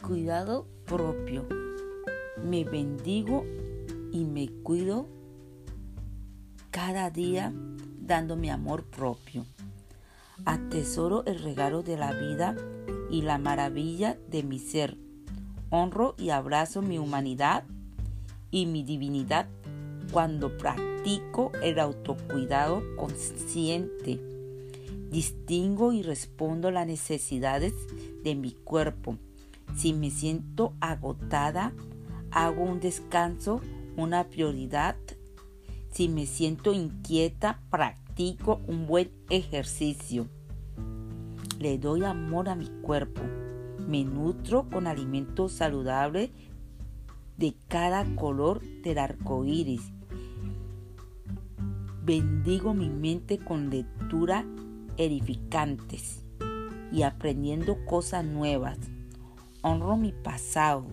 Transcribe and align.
cuidado 0.00 0.66
propio. 0.84 1.46
Me 2.42 2.64
bendigo 2.64 3.44
y 4.12 4.24
me 4.24 4.48
cuido 4.62 5.08
cada 6.70 7.10
día 7.10 7.52
dándome 8.00 8.50
amor 8.50 8.84
propio. 8.84 9.46
Atesoro 10.44 11.24
el 11.26 11.38
regalo 11.40 11.82
de 11.82 11.96
la 11.96 12.12
vida 12.12 12.54
y 13.10 13.22
la 13.22 13.38
maravilla 13.38 14.18
de 14.28 14.42
mi 14.42 14.58
ser. 14.58 14.96
Honro 15.70 16.14
y 16.18 16.30
abrazo 16.30 16.82
mi 16.82 16.98
humanidad 16.98 17.64
y 18.50 18.66
mi 18.66 18.84
divinidad 18.84 19.48
cuando 20.12 20.56
practico 20.58 21.52
el 21.62 21.78
autocuidado 21.78 22.82
consciente. 22.96 24.20
Distingo 25.10 25.92
y 25.92 26.02
respondo 26.02 26.70
las 26.70 26.86
necesidades 26.86 27.72
de 28.22 28.34
mi 28.34 28.52
cuerpo. 28.52 29.16
Si 29.74 29.92
me 29.92 30.10
siento 30.10 30.74
agotada, 30.80 31.72
hago 32.30 32.62
un 32.62 32.80
descanso 32.80 33.60
una 33.96 34.24
prioridad. 34.24 34.96
Si 35.90 36.08
me 36.08 36.26
siento 36.26 36.72
inquieta, 36.72 37.60
practico 37.70 38.60
un 38.66 38.86
buen 38.86 39.10
ejercicio. 39.30 40.26
Le 41.58 41.78
doy 41.78 42.04
amor 42.04 42.48
a 42.48 42.56
mi 42.56 42.68
cuerpo. 42.82 43.22
Me 43.86 44.04
nutro 44.04 44.68
con 44.70 44.86
alimentos 44.86 45.52
saludables 45.52 46.30
de 47.36 47.54
cada 47.68 48.04
color 48.16 48.60
del 48.82 48.98
arco 48.98 49.44
iris. 49.44 49.92
Bendigo 52.04 52.74
mi 52.74 52.90
mente 52.90 53.38
con 53.38 53.70
lectura 53.70 54.44
edificantes 54.96 56.24
y 56.92 57.02
aprendiendo 57.02 57.84
cosas 57.86 58.24
nuevas. 58.24 58.78
Honro 59.66 59.96
mi 59.96 60.12
pasado. 60.12 60.84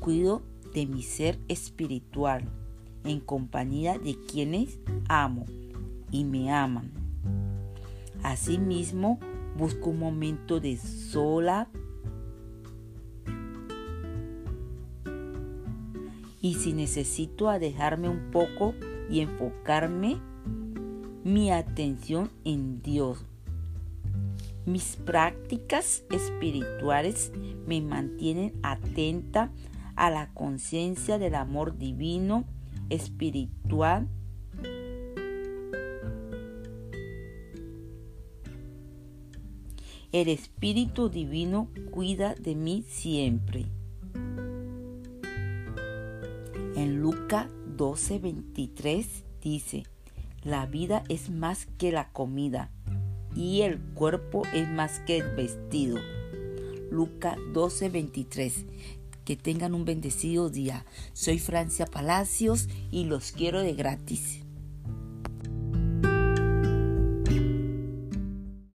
Cuido 0.00 0.42
de 0.74 0.84
mi 0.88 1.04
ser 1.04 1.38
espiritual 1.46 2.42
en 3.04 3.20
compañía 3.20 4.00
de 4.00 4.16
quienes 4.26 4.80
amo 5.08 5.46
y 6.10 6.24
me 6.24 6.52
aman. 6.52 6.90
Asimismo, 8.24 9.20
busco 9.56 9.90
un 9.90 10.00
momento 10.00 10.58
de 10.58 10.76
sola 10.76 11.68
y 16.40 16.54
si 16.54 16.72
necesito 16.72 17.48
alejarme 17.48 18.08
un 18.08 18.32
poco 18.32 18.74
y 19.08 19.20
enfocarme 19.20 20.20
mi 21.22 21.52
atención 21.52 22.28
en 22.42 22.82
Dios. 22.82 23.24
Mis 24.66 24.96
prácticas 24.96 26.04
espirituales 26.10 27.32
me 27.66 27.80
mantienen 27.80 28.52
atenta 28.62 29.50
a 29.96 30.10
la 30.10 30.32
conciencia 30.32 31.18
del 31.18 31.34
amor 31.34 31.78
divino, 31.78 32.44
espiritual, 32.88 34.08
El 40.12 40.28
Espíritu 40.28 41.08
Divino 41.08 41.68
cuida 41.92 42.34
de 42.34 42.56
mí 42.56 42.84
siempre. 42.88 43.66
En 46.74 47.00
Lucas 47.00 47.46
12:23 47.76 49.06
dice, 49.40 49.84
la 50.42 50.66
vida 50.66 51.04
es 51.08 51.30
más 51.30 51.66
que 51.78 51.92
la 51.92 52.10
comida 52.10 52.72
y 53.34 53.62
el 53.62 53.78
cuerpo 53.94 54.42
es 54.54 54.68
más 54.68 55.00
que 55.00 55.18
el 55.18 55.34
vestido. 55.34 55.98
Lucas 56.90 57.36
12:23. 57.52 58.66
Que 59.24 59.36
tengan 59.36 59.74
un 59.74 59.84
bendecido 59.84 60.50
día. 60.50 60.84
Soy 61.12 61.38
Francia 61.38 61.86
Palacios 61.86 62.68
y 62.90 63.04
los 63.04 63.32
quiero 63.32 63.60
de 63.60 63.74
gratis. 63.74 64.40